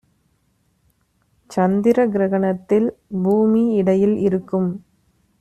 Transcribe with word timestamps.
சந்திரகிரகணத்தில் 1.49 2.87
பூமி 3.23 3.63
இடையில் 3.73 4.17
இருக்கும் 4.19 4.69